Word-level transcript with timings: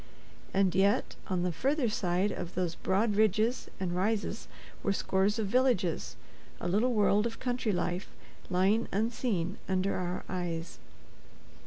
And 0.51 0.73
yet, 0.73 1.15
on 1.27 1.43
the 1.43 1.51
further 1.51 1.87
side 1.87 2.31
of 2.31 2.55
those 2.55 2.73
broad 2.73 3.15
ridges 3.15 3.69
and 3.79 3.95
rises 3.95 4.47
were 4.81 4.93
scores 4.93 5.37
of 5.37 5.45
villages—a 5.45 6.67
little 6.67 6.95
world 6.95 7.27
of 7.27 7.37
country 7.39 7.71
life, 7.71 8.09
lying 8.49 8.87
unseen 8.91 9.59
under 9.69 9.93
our 9.97 10.23
eyes. 10.27 10.79